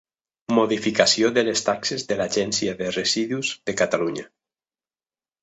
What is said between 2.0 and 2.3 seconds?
de